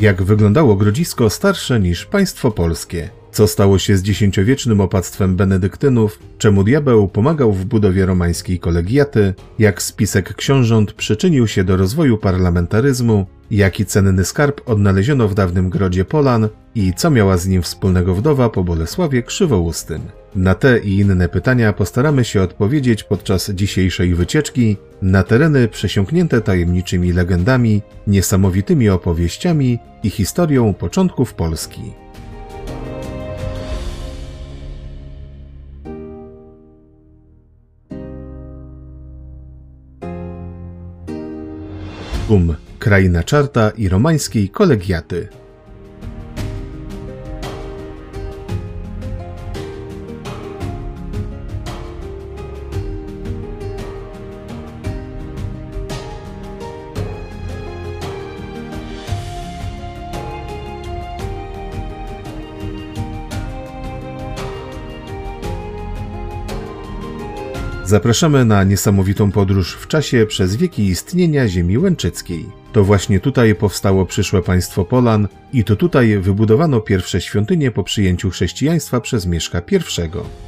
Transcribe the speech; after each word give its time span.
Jak 0.00 0.22
wyglądało 0.22 0.76
grodzisko 0.76 1.30
starsze 1.30 1.80
niż 1.80 2.06
państwo 2.06 2.50
polskie? 2.50 3.10
Co 3.38 3.46
stało 3.46 3.78
się 3.78 3.96
z 3.96 4.02
dziesięciowiecznym 4.02 4.80
opactwem 4.80 5.36
benedyktynów? 5.36 6.18
Czemu 6.38 6.64
diabeł 6.64 7.08
pomagał 7.08 7.52
w 7.52 7.64
budowie 7.64 8.06
romańskiej 8.06 8.58
kolegiaty? 8.58 9.34
Jak 9.58 9.82
spisek 9.82 10.34
książąt 10.34 10.92
przyczynił 10.92 11.46
się 11.46 11.64
do 11.64 11.76
rozwoju 11.76 12.18
parlamentaryzmu? 12.18 13.26
Jaki 13.50 13.86
cenny 13.86 14.24
skarb 14.24 14.60
odnaleziono 14.66 15.28
w 15.28 15.34
dawnym 15.34 15.70
grodzie 15.70 16.04
Polan? 16.04 16.48
I 16.74 16.92
co 16.96 17.10
miała 17.10 17.36
z 17.36 17.46
nim 17.46 17.62
wspólnego 17.62 18.14
wdowa 18.14 18.48
po 18.48 18.64
Bolesławie 18.64 19.22
Krzywoustym? 19.22 20.00
Na 20.34 20.54
te 20.54 20.78
i 20.78 20.98
inne 20.98 21.28
pytania 21.28 21.72
postaramy 21.72 22.24
się 22.24 22.42
odpowiedzieć 22.42 23.04
podczas 23.04 23.50
dzisiejszej 23.50 24.14
wycieczki 24.14 24.76
na 25.02 25.22
tereny 25.22 25.68
przesiąknięte 25.68 26.40
tajemniczymi 26.40 27.12
legendami, 27.12 27.82
niesamowitymi 28.06 28.88
opowieściami 28.88 29.78
i 30.02 30.10
historią 30.10 30.74
początków 30.74 31.34
Polski. 31.34 32.07
Um, 42.28 42.54
kraina 42.78 43.22
czarta 43.22 43.70
i 43.70 43.88
romańskiej 43.88 44.48
kolegiaty. 44.48 45.28
Zapraszamy 67.98 68.44
na 68.44 68.64
niesamowitą 68.64 69.32
podróż 69.32 69.74
w 69.74 69.86
czasie 69.86 70.26
przez 70.26 70.56
wieki 70.56 70.86
istnienia 70.86 71.48
ziemi 71.48 71.78
łęczyckiej. 71.78 72.46
To 72.72 72.84
właśnie 72.84 73.20
tutaj 73.20 73.54
powstało 73.54 74.06
przyszłe 74.06 74.42
państwo 74.42 74.84
Polan 74.84 75.28
i 75.52 75.64
to 75.64 75.76
tutaj 75.76 76.18
wybudowano 76.18 76.80
pierwsze 76.80 77.20
świątynie 77.20 77.70
po 77.70 77.84
przyjęciu 77.84 78.30
chrześcijaństwa 78.30 79.00
przez 79.00 79.26
Mieszka 79.26 79.62
I. 79.70 79.78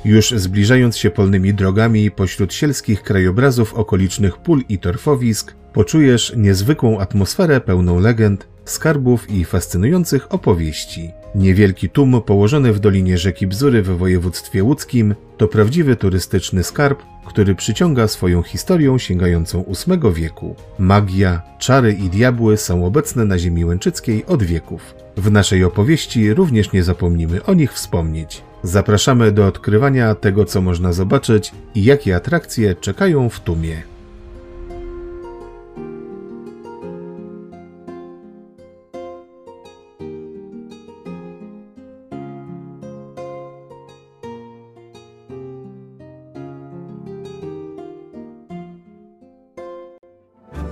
Już 0.08 0.30
zbliżając 0.30 0.96
się 0.96 1.10
polnymi 1.10 1.54
drogami 1.54 2.10
pośród 2.10 2.54
sielskich 2.54 3.02
krajobrazów 3.02 3.74
okolicznych 3.74 4.36
pól 4.36 4.62
i 4.68 4.78
torfowisk, 4.78 5.54
poczujesz 5.72 6.32
niezwykłą 6.36 7.00
atmosferę 7.00 7.60
pełną 7.60 8.00
legend, 8.00 8.48
skarbów 8.64 9.30
i 9.30 9.44
fascynujących 9.44 10.34
opowieści. 10.34 11.10
Niewielki 11.34 11.88
tum 11.88 12.22
położony 12.22 12.72
w 12.72 12.78
dolinie 12.78 13.18
rzeki 13.18 13.46
Bzury 13.46 13.82
w 13.82 13.98
województwie 13.98 14.64
łódzkim 14.64 15.14
to 15.36 15.48
prawdziwy 15.48 15.96
turystyczny 15.96 16.62
skarb, 16.62 17.02
który 17.26 17.54
przyciąga 17.54 18.08
swoją 18.08 18.42
historią 18.42 18.98
sięgającą 18.98 19.64
VIII 19.86 20.14
wieku. 20.14 20.54
Magia, 20.78 21.42
czary 21.58 21.92
i 21.92 22.08
diabły 22.08 22.56
są 22.56 22.86
obecne 22.86 23.24
na 23.24 23.38
ziemi 23.38 23.64
łęczyckiej 23.64 24.26
od 24.26 24.42
wieków. 24.42 24.94
W 25.16 25.30
naszej 25.30 25.64
opowieści 25.64 26.34
również 26.34 26.72
nie 26.72 26.82
zapomnimy 26.82 27.44
o 27.44 27.54
nich 27.54 27.72
wspomnieć. 27.72 28.42
Zapraszamy 28.62 29.32
do 29.32 29.46
odkrywania 29.46 30.14
tego, 30.14 30.44
co 30.44 30.60
można 30.60 30.92
zobaczyć 30.92 31.52
i 31.74 31.84
jakie 31.84 32.16
atrakcje 32.16 32.74
czekają 32.74 33.28
w 33.28 33.40
Tumie. 33.40 33.89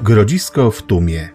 Grodzisko 0.09 0.71
w 0.71 0.83
Tumie. 0.83 1.29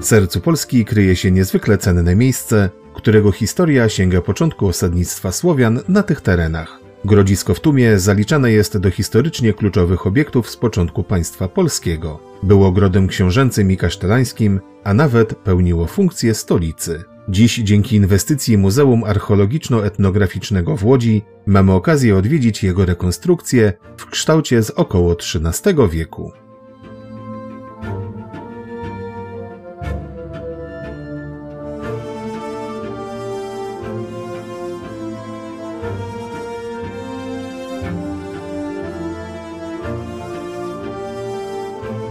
W 0.00 0.04
sercu 0.04 0.40
Polski 0.40 0.84
kryje 0.84 1.16
się 1.16 1.30
niezwykle 1.30 1.78
cenne 1.78 2.16
miejsce, 2.16 2.70
którego 2.94 3.32
historia 3.32 3.88
sięga 3.88 4.20
początku 4.20 4.66
osadnictwa 4.66 5.32
Słowian 5.32 5.80
na 5.88 6.02
tych 6.02 6.20
terenach. 6.20 6.80
Grodzisko 7.04 7.54
w 7.54 7.60
Tumie 7.60 7.98
zaliczane 7.98 8.52
jest 8.52 8.78
do 8.78 8.90
historycznie 8.90 9.52
kluczowych 9.52 10.06
obiektów 10.06 10.50
z 10.50 10.56
początku 10.56 11.02
państwa 11.02 11.48
polskiego. 11.48 12.29
Było 12.42 12.66
ogrodem 12.66 13.08
książęcym 13.08 13.70
i 13.70 13.76
kasztelańskim, 13.76 14.60
a 14.84 14.94
nawet 14.94 15.34
pełniło 15.34 15.86
funkcję 15.86 16.34
stolicy. 16.34 17.04
Dziś 17.28 17.56
dzięki 17.56 17.96
inwestycji 17.96 18.58
Muzeum 18.58 19.02
Archeologiczno-Etnograficznego 19.04 20.76
w 20.76 20.84
Łodzi 20.84 21.22
mamy 21.46 21.72
okazję 21.72 22.16
odwiedzić 22.16 22.62
jego 22.62 22.84
rekonstrukcję 22.84 23.72
w 23.96 24.06
kształcie 24.06 24.62
z 24.62 24.70
około 24.70 25.12
XIII 25.12 25.88
wieku. 25.90 26.32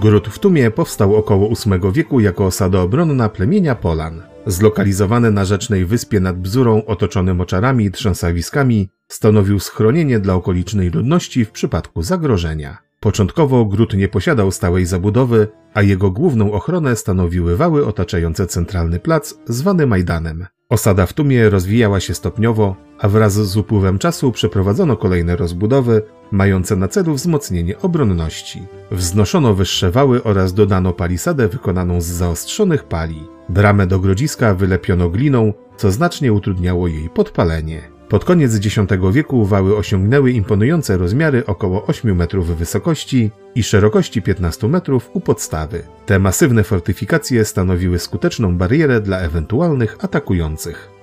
Gród 0.01 0.27
w 0.27 0.39
Tumie 0.39 0.71
powstał 0.71 1.15
około 1.15 1.49
VIII 1.49 1.91
wieku 1.91 2.19
jako 2.19 2.45
osada 2.45 2.81
obronna 2.81 3.29
plemienia 3.29 3.75
Polan. 3.75 4.21
Zlokalizowany 4.45 5.31
na 5.31 5.45
rzecznej 5.45 5.85
wyspie 5.85 6.19
nad 6.19 6.39
Bzurą 6.39 6.85
otoczony 6.85 7.33
moczarami 7.33 7.85
i 7.85 7.91
trzęsawiskami, 7.91 8.89
stanowił 9.07 9.59
schronienie 9.59 10.19
dla 10.19 10.33
okolicznej 10.33 10.89
ludności 10.89 11.45
w 11.45 11.51
przypadku 11.51 12.03
zagrożenia. 12.03 12.77
Początkowo 12.99 13.65
gród 13.65 13.93
nie 13.93 14.07
posiadał 14.07 14.51
stałej 14.51 14.85
zabudowy, 14.85 15.47
a 15.73 15.81
jego 15.81 16.11
główną 16.11 16.51
ochronę 16.51 16.95
stanowiły 16.95 17.57
wały 17.57 17.85
otaczające 17.85 18.47
centralny 18.47 18.99
plac 18.99 19.35
zwany 19.45 19.87
Majdanem. 19.87 20.45
Osada 20.69 21.05
w 21.05 21.13
Tumie 21.13 21.49
rozwijała 21.49 21.99
się 21.99 22.13
stopniowo, 22.13 22.75
a 22.99 23.07
wraz 23.07 23.33
z 23.33 23.57
upływem 23.57 23.99
czasu 23.99 24.31
przeprowadzono 24.31 24.97
kolejne 24.97 25.35
rozbudowy, 25.35 26.01
mające 26.31 26.75
na 26.75 26.87
celu 26.87 27.13
wzmocnienie 27.13 27.79
obronności. 27.79 28.63
Wznoszono 28.91 29.53
wyższe 29.53 29.91
wały 29.91 30.23
oraz 30.23 30.53
dodano 30.53 30.93
palisadę 30.93 31.47
wykonaną 31.47 32.01
z 32.01 32.05
zaostrzonych 32.05 32.83
pali. 32.83 33.23
Bramę 33.49 33.87
do 33.87 33.99
grodziska 33.99 34.53
wylepiono 34.53 35.09
gliną, 35.09 35.53
co 35.77 35.91
znacznie 35.91 36.33
utrudniało 36.33 36.87
jej 36.87 37.09
podpalenie. 37.09 37.98
Pod 38.09 38.25
koniec 38.25 38.55
X 38.55 38.75
wieku 39.13 39.45
wały 39.45 39.77
osiągnęły 39.77 40.31
imponujące 40.31 40.97
rozmiary 40.97 41.45
około 41.45 41.85
8 41.85 42.15
metrów 42.15 42.57
wysokości 42.57 43.31
i 43.55 43.63
szerokości 43.63 44.21
15 44.21 44.67
metrów 44.67 45.09
u 45.13 45.21
podstawy. 45.21 45.83
Te 46.05 46.19
masywne 46.19 46.63
fortyfikacje 46.63 47.45
stanowiły 47.45 47.99
skuteczną 47.99 48.57
barierę 48.57 49.01
dla 49.01 49.19
ewentualnych 49.19 49.97
atakujących. 49.99 50.98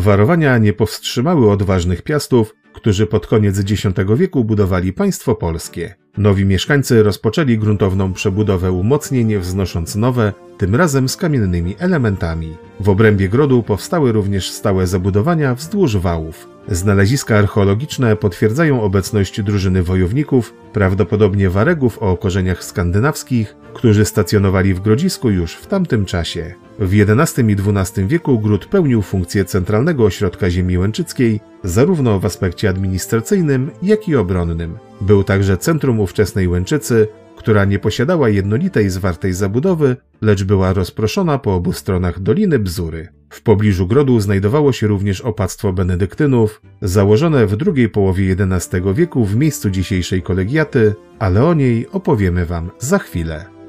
Obwarowania 0.00 0.58
nie 0.58 0.72
powstrzymały 0.72 1.50
odważnych 1.50 2.02
piastów, 2.02 2.54
którzy 2.72 3.06
pod 3.06 3.26
koniec 3.26 3.58
X 3.58 3.82
wieku 4.16 4.44
budowali 4.44 4.92
państwo 4.92 5.34
polskie. 5.34 5.94
Nowi 6.18 6.44
mieszkańcy 6.44 7.02
rozpoczęli 7.02 7.58
gruntowną 7.58 8.12
przebudowę 8.12 8.72
umocnień, 8.72 9.38
wznosząc 9.38 9.96
nowe, 9.96 10.32
tym 10.60 10.74
razem 10.74 11.08
z 11.08 11.16
kamiennymi 11.16 11.76
elementami. 11.78 12.56
W 12.80 12.88
obrębie 12.88 13.28
grodu 13.28 13.62
powstały 13.62 14.12
również 14.12 14.50
stałe 14.50 14.86
zabudowania 14.86 15.54
wzdłuż 15.54 15.96
wałów. 15.96 16.48
Znaleziska 16.68 17.38
archeologiczne 17.38 18.16
potwierdzają 18.16 18.82
obecność 18.82 19.42
drużyny 19.42 19.82
wojowników, 19.82 20.54
prawdopodobnie 20.72 21.50
waregów 21.50 21.98
o 21.98 22.16
korzeniach 22.16 22.64
skandynawskich, 22.64 23.56
którzy 23.74 24.04
stacjonowali 24.04 24.74
w 24.74 24.80
Grodzisku 24.80 25.30
już 25.30 25.54
w 25.54 25.66
tamtym 25.66 26.04
czasie. 26.04 26.54
W 26.78 26.92
XI 26.94 27.40
i 27.40 27.56
XII 27.76 28.06
wieku 28.06 28.38
gród 28.38 28.66
pełnił 28.66 29.02
funkcję 29.02 29.44
centralnego 29.44 30.04
ośrodka 30.04 30.50
ziemi 30.50 30.78
łęczyckiej, 30.78 31.40
zarówno 31.64 32.20
w 32.20 32.26
aspekcie 32.26 32.68
administracyjnym, 32.68 33.70
jak 33.82 34.08
i 34.08 34.16
obronnym. 34.16 34.78
Był 35.00 35.24
także 35.24 35.58
centrum 35.58 36.00
ówczesnej 36.00 36.48
Łęczycy, 36.48 37.08
która 37.40 37.64
nie 37.64 37.78
posiadała 37.78 38.28
jednolitej, 38.28 38.90
zwartej 38.90 39.32
zabudowy, 39.32 39.96
lecz 40.22 40.44
była 40.44 40.72
rozproszona 40.72 41.38
po 41.38 41.54
obu 41.54 41.72
stronach 41.72 42.20
Doliny 42.20 42.58
Bzury. 42.58 43.08
W 43.30 43.42
pobliżu 43.42 43.86
grodu 43.86 44.20
znajdowało 44.20 44.72
się 44.72 44.86
również 44.86 45.20
opactwo 45.20 45.72
benedyktynów, 45.72 46.62
założone 46.82 47.46
w 47.46 47.56
drugiej 47.56 47.88
połowie 47.88 48.36
XI 48.38 48.76
wieku 48.94 49.24
w 49.24 49.36
miejscu 49.36 49.70
dzisiejszej 49.70 50.22
kolegiaty, 50.22 50.94
ale 51.18 51.44
o 51.44 51.54
niej 51.54 51.86
opowiemy 51.92 52.46
Wam 52.46 52.70
za 52.78 52.98
chwilę. 52.98 53.59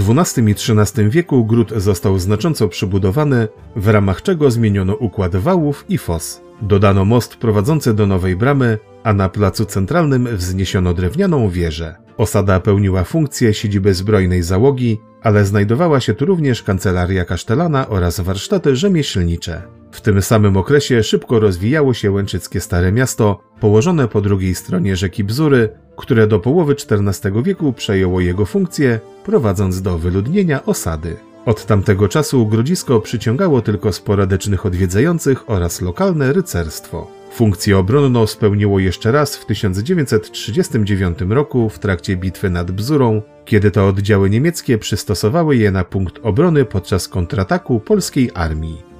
W 0.00 0.18
XII 0.18 0.44
i 0.50 0.52
XIII 0.52 1.10
wieku 1.10 1.44
gród 1.44 1.72
został 1.76 2.18
znacząco 2.18 2.68
przybudowany, 2.68 3.48
w 3.76 3.88
ramach 3.88 4.22
czego 4.22 4.50
zmieniono 4.50 4.94
układ 4.94 5.36
wałów 5.36 5.84
i 5.88 5.98
fos. 5.98 6.40
Dodano 6.62 7.04
most 7.04 7.36
prowadzący 7.36 7.94
do 7.94 8.06
nowej 8.06 8.36
bramy, 8.36 8.78
a 9.02 9.12
na 9.12 9.28
placu 9.28 9.64
centralnym 9.64 10.28
wzniesiono 10.36 10.94
drewnianą 10.94 11.48
wieżę. 11.48 11.94
Osada 12.16 12.60
pełniła 12.60 13.04
funkcję 13.04 13.54
siedziby 13.54 13.94
zbrojnej 13.94 14.42
załogi, 14.42 15.00
ale 15.24 15.44
znajdowała 15.44 16.00
się 16.00 16.14
tu 16.14 16.24
również 16.26 16.62
kancelaria 16.62 17.24
kasztelana 17.24 17.88
oraz 17.88 18.20
warsztaty 18.20 18.76
rzemieślnicze. 18.76 19.62
W 19.90 20.00
tym 20.00 20.22
samym 20.22 20.56
okresie 20.56 21.02
szybko 21.02 21.40
rozwijało 21.40 21.94
się 21.94 22.10
Łęczyckie 22.10 22.60
Stare 22.60 22.92
Miasto, 22.92 23.40
położone 23.60 24.08
po 24.08 24.20
drugiej 24.20 24.54
stronie 24.54 24.96
rzeki 24.96 25.24
Bzury, 25.24 25.68
które 25.96 26.26
do 26.26 26.40
połowy 26.40 26.72
XIV 26.90 27.42
wieku 27.42 27.72
przejęło 27.72 28.20
jego 28.20 28.46
funkcję, 28.46 29.00
prowadząc 29.24 29.82
do 29.82 29.98
wyludnienia 29.98 30.64
osady. 30.64 31.16
Od 31.46 31.66
tamtego 31.66 32.08
czasu 32.08 32.46
Grodzisko 32.46 33.00
przyciągało 33.00 33.60
tylko 33.60 33.92
sporadycznych 33.92 34.66
odwiedzających 34.66 35.50
oraz 35.50 35.80
lokalne 35.80 36.32
rycerstwo. 36.32 37.23
Funkcję 37.34 37.78
obronną 37.78 38.26
spełniło 38.26 38.78
jeszcze 38.78 39.12
raz 39.12 39.36
w 39.36 39.46
1939 39.46 41.18
roku 41.28 41.68
w 41.68 41.78
trakcie 41.78 42.16
bitwy 42.16 42.50
nad 42.50 42.70
Bzurą, 42.70 43.22
kiedy 43.44 43.70
to 43.70 43.88
oddziały 43.88 44.30
niemieckie 44.30 44.78
przystosowały 44.78 45.56
je 45.56 45.70
na 45.70 45.84
punkt 45.84 46.18
obrony 46.22 46.64
podczas 46.64 47.08
kontrataku 47.08 47.80
polskiej 47.80 48.30
armii. 48.34 48.93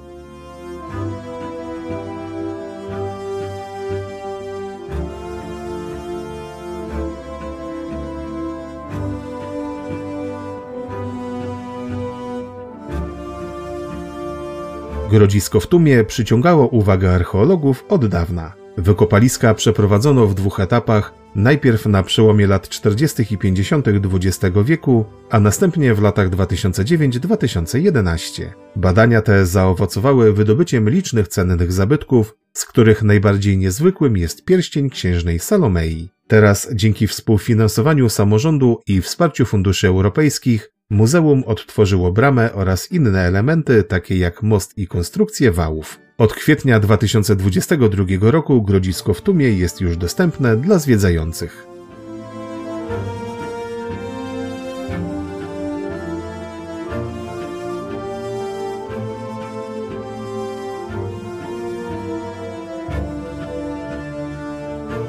Grodzisko 15.15 15.59
w 15.59 15.67
Tumie 15.67 16.03
przyciągało 16.03 16.67
uwagę 16.67 17.15
archeologów 17.15 17.85
od 17.89 18.05
dawna. 18.05 18.53
Wykopaliska 18.77 19.53
przeprowadzono 19.53 20.27
w 20.27 20.35
dwóch 20.35 20.59
etapach, 20.59 21.13
najpierw 21.35 21.85
na 21.85 22.03
przełomie 22.03 22.47
lat 22.47 22.69
40. 22.69 23.33
i 23.33 23.37
50. 23.37 23.87
XX 23.87 24.39
wieku, 24.65 25.05
a 25.29 25.39
następnie 25.39 25.93
w 25.93 26.01
latach 26.01 26.29
2009-2011. 26.29 28.43
Badania 28.75 29.21
te 29.21 29.45
zaowocowały 29.45 30.33
wydobyciem 30.33 30.89
licznych 30.89 31.27
cennych 31.27 31.73
zabytków, 31.73 32.35
z 32.53 32.65
których 32.65 33.03
najbardziej 33.03 33.57
niezwykłym 33.57 34.17
jest 34.17 34.45
pierścień 34.45 34.89
księżnej 34.89 35.39
Salomei. 35.39 36.09
Teraz 36.27 36.69
dzięki 36.73 37.07
współfinansowaniu 37.07 38.09
samorządu 38.09 38.79
i 38.87 39.01
wsparciu 39.01 39.45
funduszy 39.45 39.87
europejskich 39.87 40.71
Muzeum 40.89 41.43
odtworzyło 41.43 42.11
bramę 42.11 42.53
oraz 42.53 42.91
inne 42.91 43.21
elementy, 43.21 43.83
takie 43.83 44.17
jak 44.17 44.43
most 44.43 44.77
i 44.77 44.87
konstrukcje 44.87 45.51
wałów. 45.51 45.99
Od 46.17 46.33
kwietnia 46.33 46.79
2022 46.79 48.05
roku 48.21 48.61
Grodzisko 48.61 49.13
w 49.13 49.21
Tumie 49.21 49.49
jest 49.49 49.81
już 49.81 49.97
dostępne 49.97 50.57
dla 50.57 50.79
zwiedzających. 50.79 51.74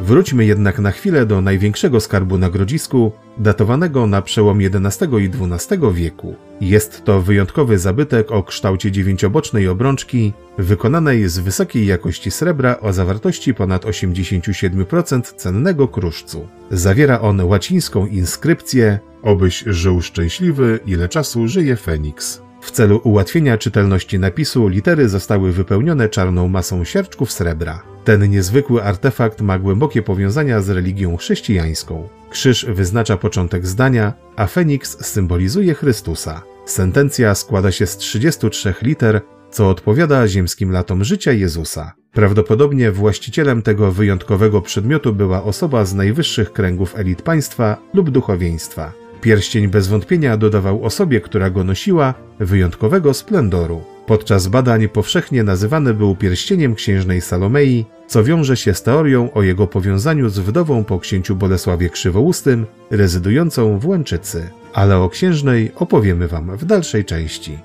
Wróćmy 0.06 0.44
jednak 0.44 0.78
na 0.78 0.90
chwilę 0.90 1.26
do 1.26 1.40
największego 1.40 2.00
skarbu 2.00 2.38
na 2.38 2.50
Grodzisku, 2.50 3.12
datowanego 3.38 4.06
na 4.06 4.22
przełom 4.22 4.58
XI 4.84 5.04
i 5.04 5.30
XII 5.52 5.78
wieku. 5.92 6.34
Jest 6.60 7.04
to 7.04 7.22
wyjątkowy 7.22 7.78
zabytek 7.78 8.32
o 8.32 8.42
kształcie 8.42 8.92
dziewięciobocznej 8.92 9.68
obrączki, 9.68 10.32
wykonanej 10.58 11.28
z 11.28 11.38
wysokiej 11.38 11.86
jakości 11.86 12.30
srebra 12.30 12.80
o 12.80 12.92
zawartości 12.92 13.54
ponad 13.54 13.84
87% 13.84 15.22
cennego 15.36 15.88
kruszcu. 15.88 16.48
Zawiera 16.70 17.20
on 17.20 17.40
łacińską 17.40 18.06
inskrypcję 18.06 18.98
Obyś 19.22 19.64
żył 19.66 20.02
szczęśliwy, 20.02 20.80
ile 20.86 21.08
czasu 21.08 21.48
żyje 21.48 21.76
Feniks. 21.76 22.45
W 22.66 22.70
celu 22.70 23.00
ułatwienia 23.04 23.58
czytelności 23.58 24.18
napisu 24.18 24.68
litery 24.68 25.08
zostały 25.08 25.52
wypełnione 25.52 26.08
czarną 26.08 26.48
masą 26.48 26.84
siarczków 26.84 27.32
srebra. 27.32 27.82
Ten 28.04 28.30
niezwykły 28.30 28.82
artefakt 28.82 29.40
ma 29.40 29.58
głębokie 29.58 30.02
powiązania 30.02 30.60
z 30.60 30.70
religią 30.70 31.16
chrześcijańską. 31.16 32.08
Krzyż 32.30 32.66
wyznacza 32.68 33.16
początek 33.16 33.66
zdania, 33.66 34.12
a 34.36 34.46
Feniks 34.46 35.06
symbolizuje 35.06 35.74
Chrystusa. 35.74 36.42
Sentencja 36.64 37.34
składa 37.34 37.72
się 37.72 37.86
z 37.86 37.96
33 37.96 38.74
liter, 38.82 39.20
co 39.50 39.70
odpowiada 39.70 40.28
ziemskim 40.28 40.72
latom 40.72 41.04
życia 41.04 41.32
Jezusa. 41.32 41.92
Prawdopodobnie 42.12 42.92
właścicielem 42.92 43.62
tego 43.62 43.92
wyjątkowego 43.92 44.62
przedmiotu 44.62 45.14
była 45.14 45.42
osoba 45.42 45.84
z 45.84 45.94
najwyższych 45.94 46.52
kręgów 46.52 46.98
elit 46.98 47.22
państwa 47.22 47.76
lub 47.94 48.10
duchowieństwa. 48.10 48.92
Pierścień 49.20 49.68
bez 49.68 49.88
wątpienia 49.88 50.36
dodawał 50.36 50.84
osobie, 50.84 51.20
która 51.20 51.50
go 51.50 51.64
nosiła, 51.64 52.14
wyjątkowego 52.40 53.14
splendoru. 53.14 53.82
Podczas 54.06 54.48
badań 54.48 54.88
powszechnie 54.88 55.42
nazywany 55.42 55.94
był 55.94 56.16
pierścieniem 56.16 56.74
księżnej 56.74 57.20
Salomei, 57.20 57.84
co 58.06 58.24
wiąże 58.24 58.56
się 58.56 58.74
z 58.74 58.82
teorią 58.82 59.32
o 59.32 59.42
jego 59.42 59.66
powiązaniu 59.66 60.28
z 60.28 60.38
wdową 60.38 60.84
po 60.84 60.98
księciu 60.98 61.36
Bolesławie 61.36 61.90
Krzywoustym, 61.90 62.66
rezydującą 62.90 63.78
w 63.78 63.86
Łęczycy. 63.86 64.50
Ale 64.74 64.98
o 64.98 65.08
księżnej 65.08 65.72
opowiemy 65.76 66.28
Wam 66.28 66.56
w 66.56 66.64
dalszej 66.64 67.04
części. 67.04 67.58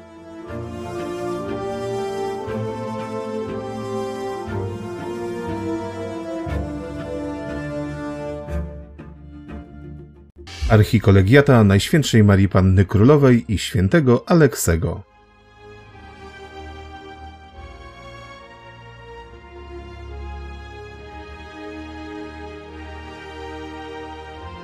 archikolegiata 10.71 11.63
Najświętszej 11.63 12.23
Marii 12.23 12.49
Panny 12.49 12.85
Królowej 12.85 13.45
i 13.53 13.57
świętego 13.57 14.23
Aleksego. 14.29 15.03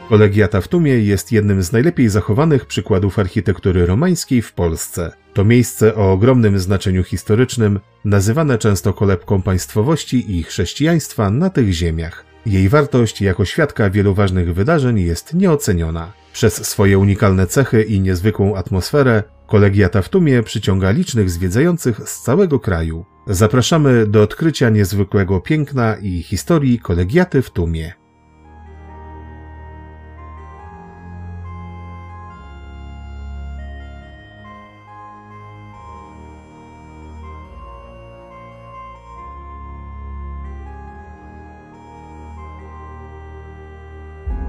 Kolegiata 0.09 0.61
w 0.61 0.67
Tumie 0.67 0.99
jest 0.99 1.31
jednym 1.31 1.63
z 1.63 1.71
najlepiej 1.71 2.09
zachowanych 2.09 2.65
przykładów 2.65 3.19
architektury 3.19 3.85
romańskiej 3.85 4.41
w 4.41 4.53
Polsce. 4.53 5.11
To 5.33 5.45
miejsce 5.45 5.95
o 5.95 6.11
ogromnym 6.11 6.59
znaczeniu 6.59 7.03
historycznym, 7.03 7.79
nazywane 8.05 8.57
często 8.57 8.93
kolebką 8.93 9.41
państwowości 9.41 10.37
i 10.37 10.43
chrześcijaństwa 10.43 11.29
na 11.29 11.49
tych 11.49 11.71
ziemiach. 11.71 12.26
Jej 12.47 12.69
wartość 12.69 13.21
jako 13.21 13.45
świadka 13.45 13.89
wielu 13.89 14.13
ważnych 14.13 14.53
wydarzeń 14.53 14.99
jest 14.99 15.33
nieoceniona. 15.33 16.13
Przez 16.33 16.67
swoje 16.67 16.99
unikalne 16.99 17.47
cechy 17.47 17.83
i 17.83 17.99
niezwykłą 18.01 18.55
atmosferę 18.55 19.23
Kolegiata 19.47 20.01
w 20.01 20.09
Tumie 20.09 20.43
przyciąga 20.43 20.91
licznych 20.91 21.29
zwiedzających 21.29 22.09
z 22.09 22.21
całego 22.21 22.59
kraju. 22.59 23.05
Zapraszamy 23.27 24.07
do 24.07 24.21
odkrycia 24.21 24.69
niezwykłego 24.69 25.39
piękna 25.41 25.95
i 26.01 26.23
historii 26.23 26.79
Kolegiaty 26.79 27.41
w 27.41 27.49
Tumie. 27.49 27.93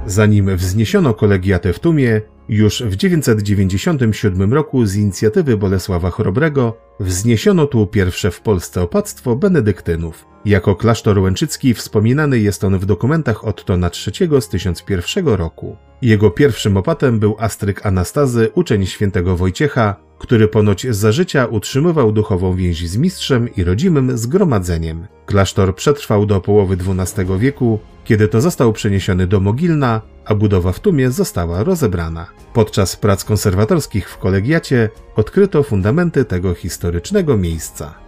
Zanim 0.08 0.56
wzniesiono 0.56 1.14
kolegiatę 1.14 1.72
w 1.72 1.80
Tumie, 1.80 2.20
już 2.48 2.82
w 2.82 2.96
997 2.96 4.54
roku 4.54 4.86
z 4.86 4.96
inicjatywy 4.96 5.56
Bolesława 5.56 6.10
Chrobrego 6.10 6.76
wzniesiono 7.00 7.66
tu 7.66 7.86
pierwsze 7.86 8.30
w 8.30 8.40
Polsce 8.40 8.82
opactwo 8.82 9.36
benedyktynów. 9.36 10.24
Jako 10.44 10.76
klasztor 10.76 11.18
łęczycki 11.18 11.74
wspominany 11.74 12.38
jest 12.38 12.64
on 12.64 12.78
w 12.78 12.86
dokumentach 12.86 13.44
Ottona 13.44 13.90
III 14.06 14.40
z 14.40 14.48
1001 14.48 15.26
roku. 15.26 15.76
Jego 16.02 16.30
pierwszym 16.30 16.76
opatem 16.76 17.18
był 17.18 17.36
Astryk 17.38 17.86
Anastazy, 17.86 18.48
uczeń 18.54 18.86
świętego 18.86 19.36
Wojciecha, 19.36 19.96
który 20.18 20.48
ponoć 20.48 20.86
za 20.90 21.12
życia 21.12 21.46
utrzymywał 21.46 22.12
duchową 22.12 22.54
więź 22.54 22.88
z 22.88 22.96
mistrzem 22.96 23.48
i 23.56 23.64
rodzimym 23.64 24.18
zgromadzeniem. 24.18 25.06
Klasztor 25.26 25.74
przetrwał 25.74 26.26
do 26.26 26.40
połowy 26.40 26.76
XII 26.76 27.38
wieku, 27.38 27.78
kiedy 28.04 28.28
to 28.28 28.40
został 28.40 28.72
przeniesiony 28.72 29.26
do 29.26 29.40
Mogilna, 29.40 30.02
a 30.28 30.34
budowa 30.34 30.72
w 30.72 30.80
Tumie 30.80 31.10
została 31.10 31.64
rozebrana. 31.64 32.26
Podczas 32.52 32.96
prac 32.96 33.24
konserwatorskich 33.24 34.10
w 34.10 34.18
kolegiacie 34.18 34.90
odkryto 35.16 35.62
fundamenty 35.62 36.24
tego 36.24 36.54
historycznego 36.54 37.36
miejsca. 37.36 38.07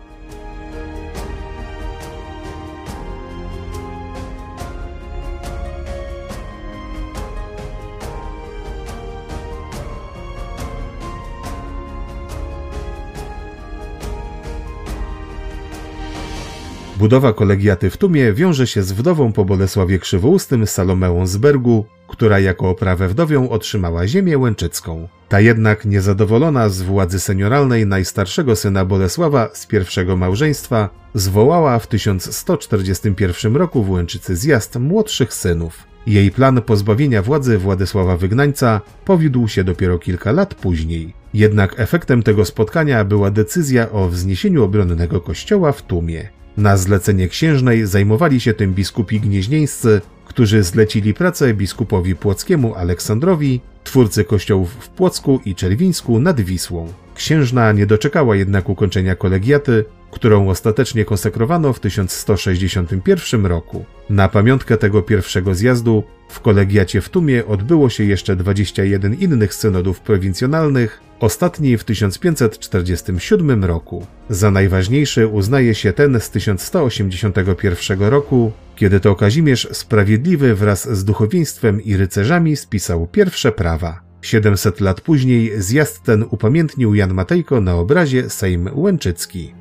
Budowa 17.01 17.33
kolegiaty 17.33 17.91
w 17.91 17.97
Tumie 17.97 18.33
wiąże 18.33 18.67
się 18.67 18.83
z 18.83 18.93
wdową 18.93 19.33
po 19.33 19.45
Bolesławie 19.45 19.99
Krzywoustym 19.99 20.67
Salomeą 20.67 21.27
z 21.27 21.37
Bergu, 21.37 21.85
która 22.09 22.41
jako 22.41 22.71
oprawę 22.71 23.09
wdowią 23.09 23.49
otrzymała 23.49 24.07
ziemię 24.07 24.39
łęczycką. 24.39 25.09
Ta 25.29 25.41
jednak 25.41 25.85
niezadowolona 25.85 26.69
z 26.69 26.83
władzy 26.83 27.21
senioralnej 27.21 27.87
najstarszego 27.87 28.57
syna 28.57 28.85
Bolesława 28.85 29.49
z 29.53 29.67
pierwszego 29.67 30.17
małżeństwa 30.17 30.89
zwołała 31.15 31.79
w 31.79 31.87
1141 31.87 33.57
roku 33.57 33.83
w 33.83 33.91
Łęczycy 33.91 34.37
zjazd 34.37 34.77
młodszych 34.77 35.35
synów. 35.35 35.85
Jej 36.07 36.31
plan 36.31 36.63
pozbawienia 36.63 37.23
władzy 37.23 37.59
Władysława 37.59 38.17
Wygnańca 38.17 38.81
powiódł 39.05 39.49
się 39.49 39.65
dopiero 39.65 39.99
kilka 39.99 40.33
lat 40.33 40.55
później. 40.55 41.15
Jednak 41.35 41.81
efektem 41.81 42.23
tego 42.23 42.45
spotkania 42.45 43.05
była 43.05 43.31
decyzja 43.31 43.91
o 43.91 44.09
wzniesieniu 44.09 44.65
obronnego 44.65 45.21
kościoła 45.21 45.73
w 45.73 45.83
Tumie. 45.83 46.40
Na 46.57 46.77
zlecenie 46.77 47.29
księżnej 47.29 47.87
zajmowali 47.87 48.41
się 48.41 48.55
tym 48.55 48.75
biskupi 48.75 49.21
gnieźnieńscy, 49.21 50.01
którzy 50.25 50.63
zlecili 50.63 51.15
pracę 51.15 51.55
biskupowi 51.55 52.17
płockiemu 52.17 52.75
Aleksandrowi, 52.75 53.61
twórcy 53.85 54.25
kościołów 54.25 54.71
w 54.71 54.89
Płocku 54.89 55.41
i 55.45 55.55
Czerwińsku 55.55 56.21
nad 56.21 56.41
Wisłą. 56.41 56.93
Księżna 57.15 57.73
nie 57.73 57.87
doczekała 57.87 58.37
jednak 58.37 58.69
ukończenia 58.69 59.15
kolegiaty, 59.15 59.85
którą 60.11 60.49
ostatecznie 60.49 61.05
konsekrowano 61.05 61.73
w 61.73 61.81
1161 61.81 63.47
roku. 63.47 63.85
Na 64.11 64.29
pamiątkę 64.29 64.77
tego 64.77 65.03
pierwszego 65.03 65.55
zjazdu 65.55 66.05
w 66.29 66.41
kolegiacie 66.41 67.01
w 67.01 67.09
Tumie 67.09 67.47
odbyło 67.47 67.91
się 67.91 68.05
jeszcze 68.05 68.37
21 68.37 69.15
innych 69.15 69.55
synodów 69.55 70.01
prowincjonalnych, 70.01 71.01
ostatni 71.21 71.79
w 71.79 71.85
1547 71.85 73.65
roku. 73.65 74.07
Za 74.29 74.51
najważniejszy 74.51 75.27
uznaje 75.27 75.75
się 75.75 75.93
ten 75.93 76.21
z 76.21 76.31
1181 76.31 78.03
roku, 78.03 78.53
kiedy 78.77 79.01
to 79.01 79.15
Kazimierz 79.15 79.69
Sprawiedliwy 79.73 80.55
wraz 80.55 80.89
z 80.97 81.05
duchowieństwem 81.05 81.83
i 81.83 81.97
rycerzami 81.97 82.57
spisał 82.57 83.07
pierwsze 83.07 83.53
prawa. 83.53 84.01
700 84.23 84.81
lat 84.81 85.01
później 85.01 85.63
zjazd 85.63 86.03
ten 86.03 86.25
upamiętnił 86.31 86.95
Jan 86.95 87.15
Matejko 87.15 87.61
na 87.61 87.75
obrazie 87.75 88.31
Sejm 88.31 88.71
Łęczycki. 88.75 89.60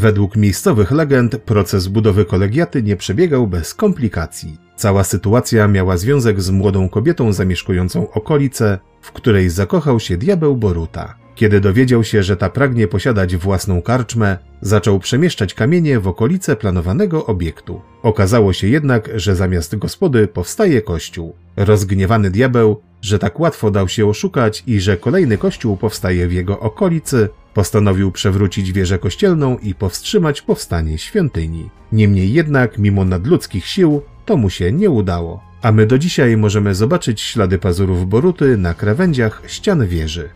Według 0.00 0.36
miejscowych 0.36 0.90
legend 0.90 1.36
proces 1.36 1.88
budowy 1.88 2.24
kolegiaty 2.24 2.82
nie 2.82 2.96
przebiegał 2.96 3.46
bez 3.46 3.74
komplikacji. 3.74 4.58
Cała 4.76 5.04
sytuacja 5.04 5.68
miała 5.68 5.96
związek 5.96 6.40
z 6.40 6.50
młodą 6.50 6.88
kobietą 6.88 7.32
zamieszkującą 7.32 8.10
okolice, 8.10 8.78
w 9.00 9.12
której 9.12 9.50
zakochał 9.50 10.00
się 10.00 10.16
diabeł 10.16 10.56
Boruta. 10.56 11.14
Kiedy 11.34 11.60
dowiedział 11.60 12.04
się, 12.04 12.22
że 12.22 12.36
ta 12.36 12.48
pragnie 12.48 12.88
posiadać 12.88 13.36
własną 13.36 13.82
karczmę, 13.82 14.38
zaczął 14.60 14.98
przemieszczać 14.98 15.54
kamienie 15.54 16.00
w 16.00 16.08
okolice 16.08 16.56
planowanego 16.56 17.26
obiektu. 17.26 17.80
Okazało 18.02 18.52
się 18.52 18.68
jednak, 18.68 19.10
że 19.14 19.36
zamiast 19.36 19.76
gospody 19.76 20.28
powstaje 20.28 20.82
kościół. 20.82 21.34
Rozgniewany 21.56 22.30
diabeł, 22.30 22.80
że 23.02 23.18
tak 23.18 23.40
łatwo 23.40 23.70
dał 23.70 23.88
się 23.88 24.06
oszukać 24.06 24.62
i 24.66 24.80
że 24.80 24.96
kolejny 24.96 25.38
kościół 25.38 25.76
powstaje 25.76 26.28
w 26.28 26.32
jego 26.32 26.60
okolicy, 26.60 27.28
Postanowił 27.54 28.12
przewrócić 28.12 28.72
wieżę 28.72 28.98
kościelną 28.98 29.58
i 29.58 29.74
powstrzymać 29.74 30.42
powstanie 30.42 30.98
świątyni. 30.98 31.70
Niemniej 31.92 32.32
jednak, 32.32 32.78
mimo 32.78 33.04
nadludzkich 33.04 33.66
sił, 33.66 34.02
to 34.26 34.36
mu 34.36 34.50
się 34.50 34.72
nie 34.72 34.90
udało. 34.90 35.40
A 35.62 35.72
my 35.72 35.86
do 35.86 35.98
dzisiaj 35.98 36.36
możemy 36.36 36.74
zobaczyć 36.74 37.20
ślady 37.20 37.58
pazurów 37.58 38.08
Boruty 38.08 38.56
na 38.56 38.74
krawędziach 38.74 39.42
ścian 39.46 39.86
wieży. 39.86 40.28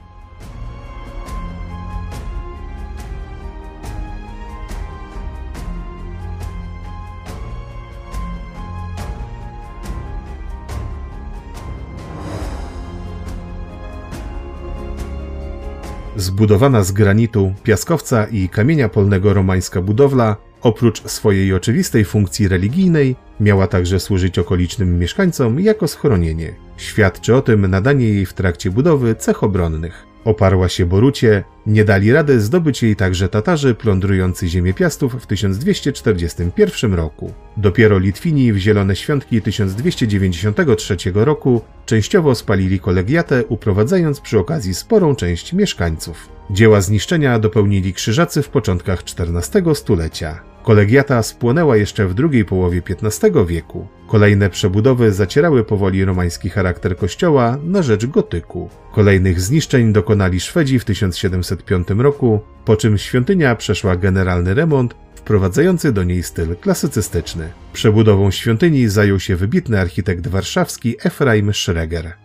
Zbudowana 16.35 16.85
z 16.85 16.93
granitu, 16.93 17.55
piaskowca 17.63 18.27
i 18.27 18.49
kamienia 18.49 18.89
polnego 18.89 19.35
romańska 19.35 19.83
budowla, 19.83 20.37
oprócz 20.63 21.03
swojej 21.03 21.55
oczywistej 21.55 22.05
funkcji 22.05 22.49
religijnej, 22.49 23.17
miała 23.41 23.67
także 23.67 24.01
służyć 24.01 24.39
okolicznym 24.39 24.99
mieszkańcom 24.99 25.61
jako 25.61 25.89
schronienie. 25.89 26.55
Świadczy 26.77 27.35
o 27.35 27.43
tym 27.43 27.67
nadanie 27.67 28.09
jej 28.09 28.27
w 28.27 28.33
trakcie 28.33 28.71
budowy 28.71 29.15
cech 29.15 29.43
obronnych. 29.43 30.07
Oparła 30.25 30.69
się 30.69 30.87
Borucie, 30.87 31.45
nie 31.67 31.85
dali 31.85 32.13
rady 32.13 32.41
zdobyć 32.41 32.83
jej 32.83 32.97
także 32.97 33.29
Tatarzy 33.29 33.75
plądrujący 33.75 34.49
ziemię 34.49 34.75
Piastów 34.75 35.23
w 35.23 35.27
1241 35.27 36.95
roku. 36.95 37.33
Dopiero 37.57 37.99
Litwini 37.99 38.53
w 38.53 38.57
zielone 38.57 38.97
świątki 38.97 39.43
1293 39.43 40.97
roku 41.15 41.63
częściowo 41.87 42.35
spalili 42.35 42.81
kolegiatę, 42.81 43.45
uprowadzając 43.45 44.21
przy 44.21 44.39
okazji 44.39 44.75
sporą 44.75 45.17
część 45.17 45.53
mieszkańców. 45.53 46.29
Dzieła 46.51 46.81
zniszczenia 46.81 47.39
dopełnili 47.39 47.93
krzyżacy 47.93 48.43
w 48.43 48.49
początkach 48.49 49.03
XIV 49.19 49.75
stulecia. 49.75 50.41
Kolegiata 50.63 51.23
spłonęła 51.23 51.77
jeszcze 51.77 52.07
w 52.07 52.15
drugiej 52.15 52.45
połowie 52.45 52.83
XV 52.89 53.47
wieku. 53.47 53.87
Kolejne 54.07 54.51
przebudowy 54.51 55.13
zacierały 55.13 55.65
powoli 55.65 56.05
romański 56.05 56.51
charakter 56.51 56.97
kościoła 56.97 57.59
na 57.65 57.83
rzecz 57.83 58.07
gotyku. 58.07 58.71
Kolejnych 58.93 59.41
zniszczeń 59.41 59.93
dokonali 59.93 60.41
Szwedzi 60.41 60.79
w 60.79 60.85
1705 60.85 61.89
roku, 61.99 62.41
po 62.65 62.77
czym 62.77 62.99
świątynia 62.99 63.57
przeszła 63.57 63.97
generalny 63.97 64.55
remont 64.55 64.95
wprowadzający 65.25 65.93
do 65.93 66.05
niej 66.05 66.23
styl 66.23 66.57
klasycystyczny. 66.57 67.53
Przebudową 67.73 68.31
świątyni 68.31 68.89
zajął 68.89 69.21
się 69.21 69.37
wybitny 69.37 69.81
architekt 69.81 70.27
warszawski 70.27 70.97
Efraim 71.05 71.55
Schreger. 71.55 72.24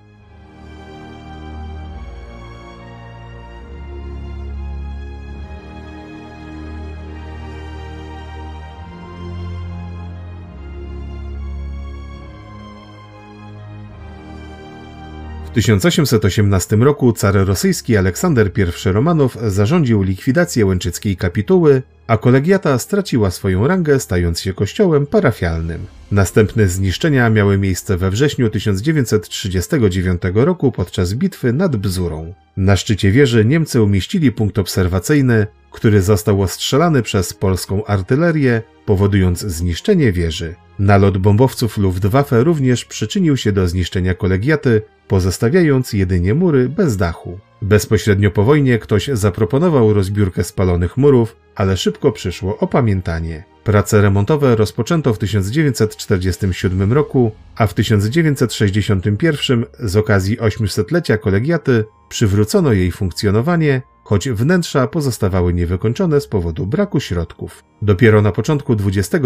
1818 15.59 16.75
roku 16.75 17.13
car 17.13 17.35
rosyjski 17.35 17.97
Aleksander 17.97 18.51
I 18.57 18.91
Romanow 18.91 19.37
zarządził 19.47 20.01
likwidację 20.01 20.65
łęczyckiej 20.65 21.17
kapituły, 21.17 21.81
a 22.07 22.17
kolegiata 22.17 22.79
straciła 22.79 23.31
swoją 23.31 23.67
rangę, 23.67 23.99
stając 23.99 24.39
się 24.39 24.53
kościołem 24.53 25.05
parafialnym. 25.07 25.85
Następne 26.11 26.67
zniszczenia 26.67 27.29
miały 27.29 27.57
miejsce 27.57 27.97
we 27.97 28.11
wrześniu 28.11 28.49
1939 28.49 30.21
roku 30.33 30.71
podczas 30.71 31.13
bitwy 31.13 31.53
nad 31.53 31.75
Bzurą. 31.75 32.33
Na 32.57 32.77
szczycie 32.77 33.11
wieży 33.11 33.45
Niemcy 33.45 33.81
umieścili 33.81 34.31
punkt 34.31 34.59
obserwacyjny, 34.59 35.47
który 35.71 36.01
został 36.01 36.41
ostrzelany 36.41 37.01
przez 37.03 37.33
polską 37.33 37.85
artylerię, 37.85 38.61
powodując 38.85 39.39
zniszczenie 39.39 40.11
wieży. 40.11 40.55
Nalot 40.79 41.17
bombowców 41.17 41.77
Luftwaffe 41.77 42.43
również 42.43 42.85
przyczynił 42.85 43.37
się 43.37 43.51
do 43.51 43.67
zniszczenia 43.67 44.13
kolegiaty, 44.13 44.81
pozostawiając 45.09 45.93
jedynie 45.93 46.33
mury 46.33 46.69
bez 46.69 46.97
dachu. 46.97 47.39
Bezpośrednio 47.61 48.31
po 48.31 48.43
wojnie 48.43 48.79
ktoś 48.79 49.07
zaproponował 49.13 49.93
rozbiórkę 49.93 50.43
spalonych 50.43 50.97
murów, 50.97 51.35
ale 51.55 51.77
szybko 51.77 52.11
przyszło 52.11 52.57
opamiętanie. 52.57 53.43
Prace 53.63 54.01
remontowe 54.01 54.55
rozpoczęto 54.55 55.13
w 55.13 55.17
1947 55.17 56.93
roku, 56.93 57.31
a 57.55 57.67
w 57.67 57.73
1961 57.73 59.65
z 59.79 59.95
okazji 59.95 60.37
800-lecia 60.37 61.17
kolegiaty 61.17 61.85
przywrócono 62.09 62.73
jej 62.73 62.91
funkcjonowanie, 62.91 63.81
choć 64.03 64.29
wnętrza 64.29 64.87
pozostawały 64.87 65.53
niewykończone 65.53 66.21
z 66.21 66.27
powodu 66.27 66.65
braku 66.65 66.99
środków. 66.99 67.63
Dopiero 67.81 68.21
na 68.21 68.31
początku 68.31 68.75
XXI 68.85 69.21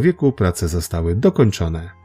wieku 0.00 0.32
prace 0.32 0.68
zostały 0.68 1.14
dokończone. 1.14 2.03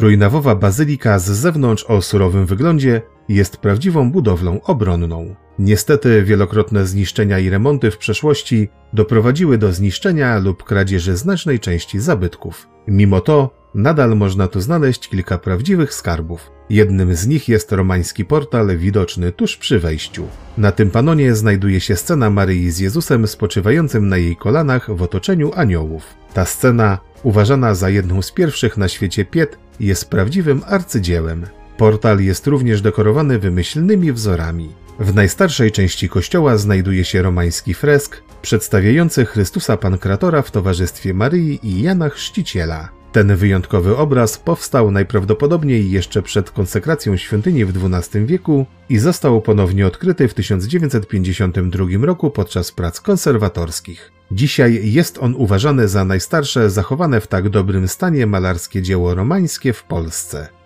Ruinawowa 0.00 0.54
bazylika 0.54 1.18
z 1.18 1.24
zewnątrz 1.24 1.84
o 1.84 2.02
surowym 2.02 2.46
wyglądzie 2.46 3.02
jest 3.28 3.56
prawdziwą 3.56 4.12
budowlą 4.12 4.60
obronną. 4.62 5.34
Niestety 5.58 6.22
wielokrotne 6.24 6.86
zniszczenia 6.86 7.38
i 7.38 7.50
remonty 7.50 7.90
w 7.90 7.98
przeszłości 7.98 8.68
doprowadziły 8.92 9.58
do 9.58 9.72
zniszczenia 9.72 10.38
lub 10.38 10.64
kradzieży 10.64 11.16
znacznej 11.16 11.60
części 11.60 12.00
zabytków. 12.00 12.68
Mimo 12.88 13.20
to 13.20 13.50
nadal 13.74 14.16
można 14.16 14.48
tu 14.48 14.60
znaleźć 14.60 15.08
kilka 15.08 15.38
prawdziwych 15.38 15.94
skarbów. 15.94 16.50
Jednym 16.70 17.14
z 17.14 17.26
nich 17.26 17.48
jest 17.48 17.72
romański 17.72 18.24
portal 18.24 18.76
widoczny 18.76 19.32
tuż 19.32 19.56
przy 19.56 19.78
wejściu. 19.78 20.24
Na 20.58 20.72
tym 20.72 20.90
panonie 20.90 21.34
znajduje 21.34 21.80
się 21.80 21.96
scena 21.96 22.30
Maryi 22.30 22.70
z 22.70 22.78
Jezusem 22.78 23.26
spoczywającym 23.26 24.08
na 24.08 24.16
jej 24.16 24.36
kolanach 24.36 24.96
w 24.96 25.02
otoczeniu 25.02 25.52
aniołów. 25.54 26.02
Ta 26.34 26.44
scena, 26.44 26.98
uważana 27.22 27.74
za 27.74 27.90
jedną 27.90 28.22
z 28.22 28.32
pierwszych 28.32 28.76
na 28.76 28.88
świecie 28.88 29.24
piet, 29.24 29.58
jest 29.80 30.10
prawdziwym 30.10 30.62
arcydziełem. 30.66 31.46
Portal 31.76 32.20
jest 32.20 32.46
również 32.46 32.82
dekorowany 32.82 33.38
wymyślnymi 33.38 34.12
wzorami. 34.12 34.68
W 34.98 35.14
najstarszej 35.14 35.72
części 35.72 36.08
kościoła 36.08 36.56
znajduje 36.56 37.04
się 37.04 37.22
romański 37.22 37.74
fresk 37.74 38.22
przedstawiający 38.42 39.26
Chrystusa 39.26 39.76
Pankratora 39.76 40.42
w 40.42 40.50
towarzystwie 40.50 41.14
Maryi 41.14 41.58
i 41.62 41.82
Jana 41.82 42.08
Chrzciciela. 42.08 42.97
Ten 43.12 43.36
wyjątkowy 43.36 43.96
obraz 43.96 44.38
powstał 44.38 44.90
najprawdopodobniej 44.90 45.90
jeszcze 45.90 46.22
przed 46.22 46.50
konsekracją 46.50 47.16
świątyni 47.16 47.64
w 47.64 47.94
XII 47.94 48.26
wieku 48.26 48.66
i 48.88 48.98
został 48.98 49.42
ponownie 49.42 49.86
odkryty 49.86 50.28
w 50.28 50.34
1952 50.34 51.86
roku 52.00 52.30
podczas 52.30 52.72
prac 52.72 53.00
konserwatorskich. 53.00 54.12
Dzisiaj 54.32 54.92
jest 54.92 55.18
on 55.18 55.34
uważany 55.34 55.88
za 55.88 56.04
najstarsze 56.04 56.70
zachowane 56.70 57.20
w 57.20 57.26
tak 57.26 57.48
dobrym 57.48 57.88
stanie 57.88 58.26
malarskie 58.26 58.82
dzieło 58.82 59.14
romańskie 59.14 59.72
w 59.72 59.84
Polsce. 59.84 60.57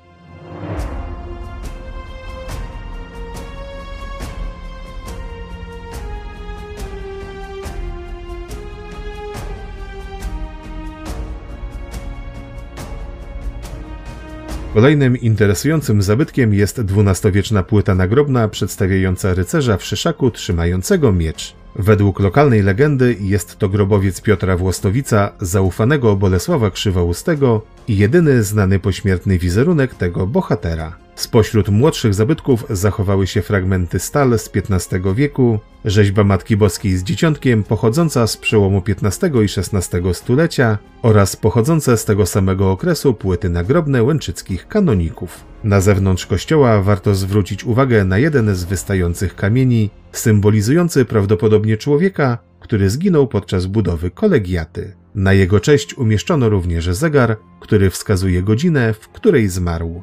Kolejnym 14.74 15.16
interesującym 15.16 16.02
zabytkiem 16.02 16.54
jest 16.54 16.80
dwunastowieczna 16.80 17.62
płyta 17.62 17.94
nagrobna 17.94 18.48
przedstawiająca 18.48 19.34
rycerza 19.34 19.76
w 19.76 19.84
szyszaku 19.84 20.30
trzymającego 20.30 21.12
miecz. 21.12 21.54
Według 21.76 22.20
lokalnej 22.20 22.62
legendy 22.62 23.16
jest 23.20 23.58
to 23.58 23.68
grobowiec 23.68 24.20
Piotra 24.20 24.56
Włostowica, 24.56 25.32
zaufanego 25.40 26.16
Bolesława 26.16 26.70
Krzywoustego 26.70 27.62
i 27.88 27.96
jedyny 27.96 28.42
znany 28.42 28.78
pośmiertny 28.78 29.38
wizerunek 29.38 29.94
tego 29.94 30.26
bohatera. 30.26 31.01
Spośród 31.14 31.68
młodszych 31.68 32.14
zabytków 32.14 32.64
zachowały 32.70 33.26
się 33.26 33.42
fragmenty 33.42 33.98
stal 33.98 34.38
z 34.38 34.50
XV 34.54 35.14
wieku, 35.14 35.58
rzeźba 35.84 36.24
Matki 36.24 36.56
Boskiej 36.56 36.96
z 36.96 37.02
dzieciątkiem 37.02 37.64
pochodząca 37.64 38.26
z 38.26 38.36
przełomu 38.36 38.82
XV 38.88 39.30
i 39.42 39.46
XVI 39.56 40.14
stulecia 40.14 40.78
oraz 41.02 41.36
pochodzące 41.36 41.96
z 41.96 42.04
tego 42.04 42.26
samego 42.26 42.70
okresu 42.70 43.14
płyty 43.14 43.48
nagrobne 43.48 44.02
łęczyckich 44.02 44.68
kanoników. 44.68 45.44
Na 45.64 45.80
zewnątrz 45.80 46.26
kościoła 46.26 46.82
warto 46.82 47.14
zwrócić 47.14 47.64
uwagę 47.64 48.04
na 48.04 48.18
jeden 48.18 48.54
z 48.54 48.64
wystających 48.64 49.36
kamieni, 49.36 49.90
symbolizujący 50.12 51.04
prawdopodobnie 51.04 51.76
człowieka, 51.76 52.38
który 52.60 52.90
zginął 52.90 53.26
podczas 53.26 53.66
budowy 53.66 54.10
kolegiaty. 54.10 54.94
Na 55.14 55.32
jego 55.32 55.60
cześć 55.60 55.94
umieszczono 55.94 56.48
również 56.48 56.84
zegar, 56.84 57.36
który 57.60 57.90
wskazuje 57.90 58.42
godzinę, 58.42 58.94
w 58.94 59.08
której 59.08 59.48
zmarł. 59.48 60.02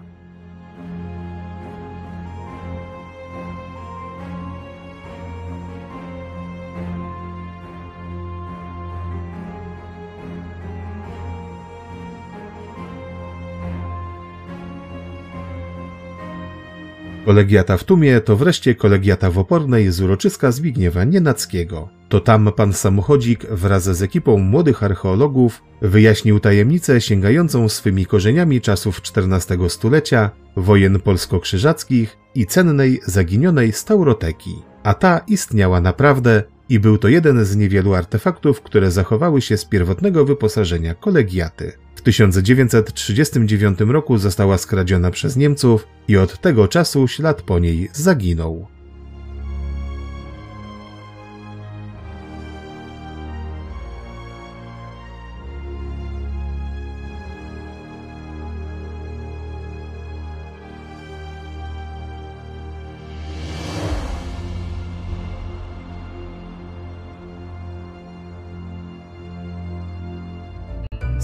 Kolegiata 17.29 17.77
w 17.77 17.83
Tumie 17.83 18.21
to 18.21 18.35
wreszcie 18.35 18.75
kolegiata 18.75 19.31
w 19.31 19.37
Opornej 19.37 19.91
z 19.91 20.01
uroczyska 20.01 20.51
Zbigniewa 20.51 21.03
Nienackiego. 21.03 21.89
To 22.09 22.19
tam 22.19 22.51
pan 22.55 22.73
samochodzik 22.73 23.45
wraz 23.45 23.83
z 23.83 24.01
ekipą 24.01 24.37
młodych 24.37 24.83
archeologów 24.83 25.61
wyjaśnił 25.81 26.39
tajemnicę 26.39 27.01
sięgającą 27.01 27.69
swymi 27.69 28.05
korzeniami 28.05 28.61
czasów 28.61 29.01
XIV 29.17 29.69
stulecia, 29.69 30.29
wojen 30.55 30.99
polsko-krzyżackich 30.99 32.17
i 32.35 32.45
cennej 32.45 32.99
zaginionej 33.05 33.71
stauroteki. 33.71 34.55
A 34.83 34.93
ta 34.93 35.21
istniała 35.27 35.81
naprawdę 35.81 36.43
i 36.69 36.79
był 36.79 36.97
to 36.97 37.07
jeden 37.07 37.45
z 37.45 37.55
niewielu 37.55 37.93
artefaktów, 37.93 38.61
które 38.61 38.91
zachowały 38.91 39.41
się 39.41 39.57
z 39.57 39.65
pierwotnego 39.65 40.25
wyposażenia 40.25 40.95
kolegiaty. 40.95 41.71
W 41.95 42.01
1939 42.01 43.79
roku 43.79 44.17
została 44.17 44.57
skradziona 44.57 45.11
przez 45.11 45.35
Niemców 45.35 45.87
i 46.07 46.17
od 46.17 46.41
tego 46.41 46.67
czasu 46.67 47.07
ślad 47.07 47.41
po 47.41 47.59
niej 47.59 47.89
zaginął. 47.93 48.67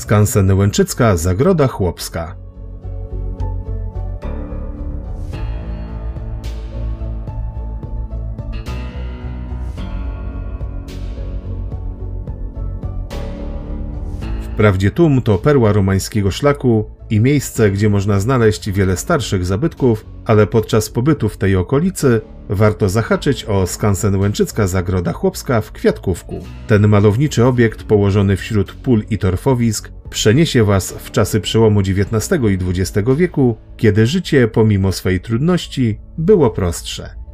Skansen 0.05 0.51
Łęczycka, 0.57 1.17
Zagroda 1.17 1.67
Chłopska. 1.67 2.44
Wprawdzie 14.55 14.91
Tum 14.91 15.21
to 15.21 15.37
perła 15.37 15.73
romańskiego 15.73 16.31
szlaku 16.31 16.85
i 17.09 17.19
miejsce, 17.19 17.71
gdzie 17.71 17.89
można 17.89 18.19
znaleźć 18.19 18.71
wiele 18.71 18.97
starszych 18.97 19.45
zabytków, 19.45 20.05
ale 20.25 20.47
podczas 20.47 20.89
pobytu 20.89 21.29
w 21.29 21.37
tej 21.37 21.55
okolicy 21.55 22.21
warto 22.49 22.89
zahaczyć 22.89 23.45
o 23.45 23.67
skansen 23.67 24.15
Łęczycka 24.15 24.67
Zagroda 24.67 25.13
Chłopska 25.13 25.61
w 25.61 25.71
Kwiatkówku. 25.71 26.39
Ten 26.67 26.87
malowniczy 26.87 27.45
obiekt 27.45 27.83
położony 27.83 28.37
wśród 28.37 28.71
pól 28.71 29.03
i 29.09 29.17
torfowisk 29.17 29.91
przeniesie 30.09 30.63
Was 30.63 30.91
w 30.91 31.11
czasy 31.11 31.41
przełomu 31.41 31.79
XIX 31.79 32.41
i 32.51 32.81
XX 32.81 33.09
wieku, 33.15 33.57
kiedy 33.77 34.07
życie 34.07 34.47
pomimo 34.47 34.91
swej 34.91 35.19
trudności 35.19 35.99
było 36.17 36.49
prostsze. 36.49 37.24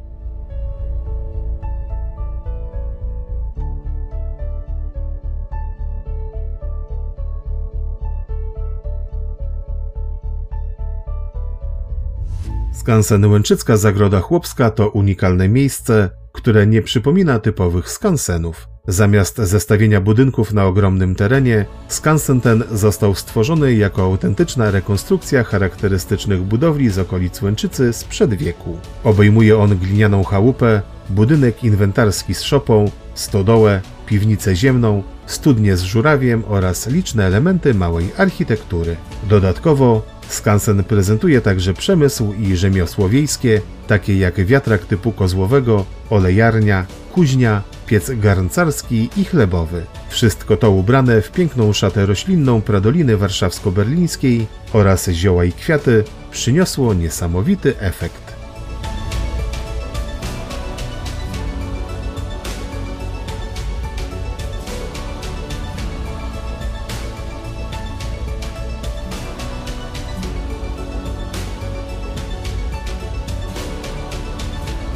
Skansen 12.72 13.24
Łęczycka 13.24 13.76
Zagroda 13.76 14.20
Chłopska 14.20 14.70
to 14.70 14.88
unikalne 14.88 15.48
miejsce, 15.48 16.10
które 16.32 16.66
nie 16.66 16.82
przypomina 16.82 17.38
typowych 17.38 17.90
skansenów. 17.90 18.68
Zamiast 18.88 19.36
zestawienia 19.36 20.00
budynków 20.00 20.52
na 20.52 20.64
ogromnym 20.64 21.14
terenie, 21.14 21.66
skansen 21.88 22.40
ten 22.40 22.64
został 22.72 23.14
stworzony 23.14 23.74
jako 23.74 24.02
autentyczna 24.02 24.70
rekonstrukcja 24.70 25.44
charakterystycznych 25.44 26.42
budowli 26.42 26.90
z 26.90 26.98
okolic 26.98 27.42
Łęczycy 27.42 27.92
sprzed 27.92 28.34
wieku. 28.34 28.78
Obejmuje 29.04 29.58
on 29.58 29.78
glinianą 29.78 30.24
chałupę, 30.24 30.82
budynek 31.10 31.64
inwentarski 31.64 32.34
z 32.34 32.42
szopą, 32.42 32.90
stodołę, 33.14 33.80
piwnicę 34.06 34.56
ziemną, 34.56 35.02
studnie 35.26 35.76
z 35.76 35.82
żurawiem 35.82 36.42
oraz 36.48 36.86
liczne 36.86 37.24
elementy 37.24 37.74
małej 37.74 38.10
architektury. 38.18 38.96
Dodatkowo 39.28 40.02
Skansen 40.34 40.84
prezentuje 40.84 41.40
także 41.40 41.74
przemysł 41.74 42.32
i 42.32 42.56
rzemiosło 42.56 43.08
wiejskie, 43.08 43.60
takie 43.86 44.18
jak 44.18 44.46
wiatrak 44.46 44.84
typu 44.84 45.12
kozłowego, 45.12 45.84
olejarnia, 46.10 46.86
kuźnia, 47.12 47.62
piec 47.86 48.10
garncarski 48.10 49.08
i 49.16 49.24
chlebowy. 49.24 49.86
Wszystko 50.08 50.56
to 50.56 50.70
ubrane 50.70 51.22
w 51.22 51.32
piękną 51.32 51.72
szatę 51.72 52.06
roślinną 52.06 52.62
Pradoliny 52.62 53.16
warszawsko-berlińskiej 53.16 54.46
oraz 54.72 55.08
zioła 55.08 55.44
i 55.44 55.52
kwiaty 55.52 56.04
przyniosło 56.30 56.94
niesamowity 56.94 57.78
efekt. 57.78 58.21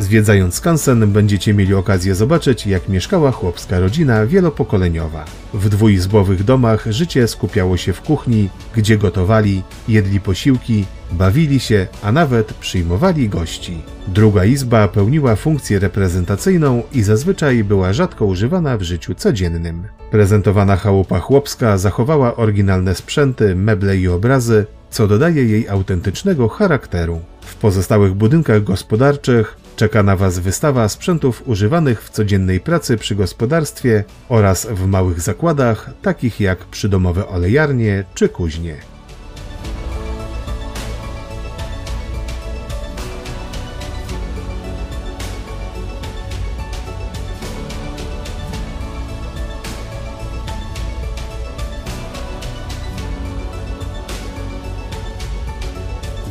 Zwiedzając 0.07 0.55
skansen 0.55 1.13
będziecie 1.13 1.55
mieli 1.55 1.75
okazję 1.75 2.15
zobaczyć, 2.15 2.67
jak 2.67 2.89
mieszkała 2.89 3.31
chłopska 3.33 3.81
rodzina 3.81 4.27
wielopokoleniowa. 4.27 5.25
W 5.55 5.69
dwuizbowych 5.69 6.45
domach 6.45 6.87
życie 6.91 7.29
skupiało 7.29 7.77
się 7.77 7.93
w 7.93 8.01
kuchni, 8.01 8.49
gdzie 8.75 8.99
gotowali, 8.99 9.63
jedli 9.89 10.21
posiłki, 10.21 10.85
bawili 11.13 11.61
się, 11.61 11.87
a 12.03 12.13
nawet 12.13 12.55
przyjmowali 12.55 13.29
gości. 13.29 13.83
Druga 14.09 14.45
izba 14.45 14.89
pełniła 14.89 15.37
funkcję 15.37 15.79
reprezentacyjną 15.79 16.83
i 16.93 17.03
zazwyczaj 17.03 17.65
była 17.65 17.93
rzadko 17.93 18.25
używana 18.25 18.77
w 18.77 18.83
życiu 18.83 19.15
codziennym. 19.15 19.83
Prezentowana 20.11 20.77
chałupa 20.77 21.19
chłopska 21.19 21.79
zachowała 21.79 22.37
oryginalne 22.37 22.95
sprzęty, 22.95 23.55
meble 23.57 23.97
i 23.97 24.09
obrazy, 24.09 24.67
co 24.91 25.07
dodaje 25.07 25.45
jej 25.45 25.69
autentycznego 25.69 26.49
charakteru. 26.49 27.21
W 27.41 27.55
pozostałych 27.55 28.15
budynkach 28.15 28.65
gospodarczych 28.65 29.66
Czeka 29.77 30.03
na 30.03 30.17
Was 30.17 30.39
wystawa 30.39 30.89
sprzętów 30.89 31.43
używanych 31.47 32.03
w 32.03 32.11
codziennej 32.11 32.61
pracy 32.61 32.97
przy 32.97 33.15
gospodarstwie 33.15 34.05
oraz 34.29 34.67
w 34.67 34.87
małych 34.87 35.21
zakładach, 35.21 35.91
takich 36.03 36.41
jak 36.41 36.59
przydomowe 36.59 37.29
olejarnie 37.29 38.05
czy 38.15 38.29
kuźnie. 38.29 38.96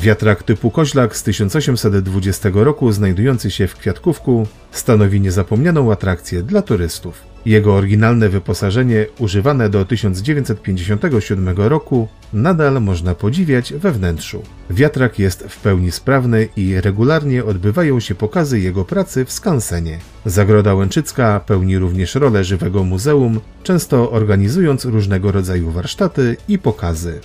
Wiatrak 0.05 0.43
typu 0.43 0.71
koźlak 0.71 1.15
z 1.15 1.23
1820 1.23 2.49
roku, 2.53 2.91
znajdujący 2.91 3.51
się 3.51 3.67
w 3.67 3.75
Kwiatkówku, 3.75 4.47
stanowi 4.71 5.21
niezapomnianą 5.21 5.91
atrakcję 5.91 6.43
dla 6.43 6.61
turystów. 6.61 7.21
Jego 7.45 7.73
oryginalne 7.73 8.29
wyposażenie, 8.29 9.05
używane 9.19 9.69
do 9.69 9.85
1957 9.85 11.49
roku, 11.57 12.07
nadal 12.33 12.81
można 12.81 13.15
podziwiać 13.15 13.73
we 13.73 13.91
wnętrzu. 13.91 14.43
Wiatrak 14.69 15.19
jest 15.19 15.43
w 15.49 15.59
pełni 15.59 15.91
sprawny 15.91 16.47
i 16.55 16.81
regularnie 16.81 17.45
odbywają 17.45 17.99
się 17.99 18.15
pokazy 18.15 18.59
jego 18.59 18.85
pracy 18.85 19.25
w 19.25 19.31
skansenie. 19.31 19.99
Zagroda 20.25 20.73
Łęczycka 20.73 21.39
pełni 21.39 21.77
również 21.77 22.15
rolę 22.15 22.43
żywego 22.43 22.83
muzeum, 22.83 23.39
często 23.63 24.11
organizując 24.11 24.85
różnego 24.85 25.31
rodzaju 25.31 25.71
warsztaty 25.71 26.37
i 26.47 26.59
pokazy. 26.59 27.19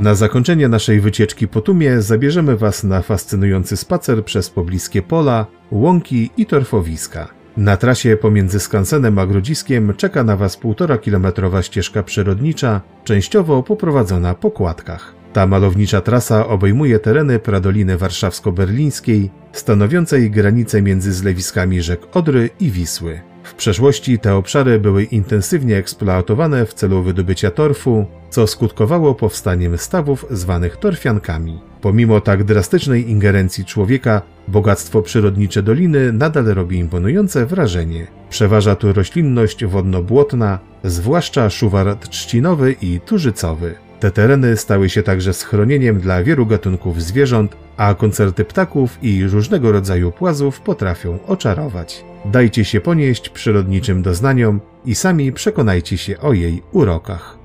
Na 0.00 0.14
zakończenie 0.14 0.68
naszej 0.68 1.00
wycieczki 1.00 1.48
po 1.48 1.60
Tumie 1.60 2.02
zabierzemy 2.02 2.56
Was 2.56 2.84
na 2.84 3.02
fascynujący 3.02 3.76
spacer 3.76 4.24
przez 4.24 4.50
pobliskie 4.50 5.02
pola, 5.02 5.46
łąki 5.70 6.30
i 6.36 6.46
torfowiska. 6.46 7.28
Na 7.56 7.76
trasie 7.76 8.16
pomiędzy 8.16 8.60
Skansenem 8.60 9.18
a 9.18 9.26
Grodziskiem 9.26 9.94
czeka 9.96 10.24
na 10.24 10.36
Was 10.36 10.56
półtora 10.56 10.98
kilometrowa 10.98 11.62
ścieżka 11.62 12.02
przyrodnicza, 12.02 12.80
częściowo 13.04 13.62
poprowadzona 13.62 14.34
po 14.34 14.50
kładkach. 14.50 15.14
Ta 15.32 15.46
malownicza 15.46 16.00
trasa 16.00 16.46
obejmuje 16.46 16.98
tereny 16.98 17.38
Pradoliny 17.38 17.96
Warszawsko-Berlińskiej, 17.96 19.28
stanowiącej 19.52 20.30
granicę 20.30 20.82
między 20.82 21.12
zlewiskami 21.12 21.82
rzek 21.82 22.00
Odry 22.16 22.50
i 22.60 22.70
Wisły. 22.70 23.20
W 23.42 23.54
przeszłości 23.54 24.18
te 24.18 24.34
obszary 24.34 24.78
były 24.78 25.04
intensywnie 25.04 25.76
eksploatowane 25.76 26.66
w 26.66 26.74
celu 26.74 27.02
wydobycia 27.02 27.50
torfu, 27.50 28.06
co 28.30 28.46
skutkowało 28.46 29.14
powstaniem 29.14 29.78
stawów 29.78 30.26
zwanych 30.30 30.76
torfiankami. 30.76 31.60
Pomimo 31.80 32.20
tak 32.20 32.44
drastycznej 32.44 33.10
ingerencji 33.10 33.64
człowieka, 33.64 34.22
bogactwo 34.48 35.02
przyrodnicze 35.02 35.62
doliny 35.62 36.12
nadal 36.12 36.44
robi 36.44 36.78
imponujące 36.78 37.46
wrażenie. 37.46 38.06
Przeważa 38.30 38.74
tu 38.74 38.92
roślinność 38.92 39.64
wodno-błotna, 39.64 40.58
zwłaszcza 40.84 41.50
szuwar 41.50 41.96
trzcinowy 41.96 42.74
i 42.82 43.00
turzycowy. 43.00 43.74
Te 44.00 44.10
tereny 44.10 44.56
stały 44.56 44.88
się 44.88 45.02
także 45.02 45.34
schronieniem 45.34 46.00
dla 46.00 46.22
wielu 46.22 46.46
gatunków 46.46 47.02
zwierząt, 47.02 47.56
a 47.76 47.94
koncerty 47.94 48.44
ptaków 48.44 48.98
i 49.02 49.26
różnego 49.26 49.72
rodzaju 49.72 50.12
płazów 50.12 50.60
potrafią 50.60 51.18
oczarować. 51.26 52.04
Dajcie 52.24 52.64
się 52.64 52.80
ponieść 52.80 53.28
przyrodniczym 53.28 54.02
doznaniom 54.02 54.60
i 54.84 54.94
sami 54.94 55.32
przekonajcie 55.32 55.98
się 55.98 56.18
o 56.18 56.32
jej 56.32 56.62
urokach. 56.72 57.37